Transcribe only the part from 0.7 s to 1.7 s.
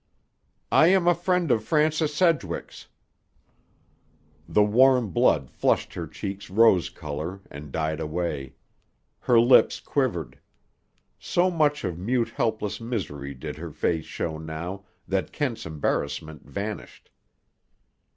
"I am a friend of